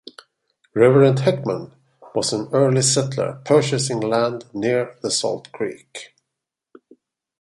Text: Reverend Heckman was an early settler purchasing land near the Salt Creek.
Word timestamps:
Reverend 0.73 1.19
Heckman 1.19 1.75
was 2.15 2.33
an 2.33 2.49
early 2.53 2.81
settler 2.81 3.39
purchasing 3.45 3.99
land 3.99 4.45
near 4.51 4.97
the 5.03 5.11
Salt 5.11 5.51
Creek. 5.51 6.15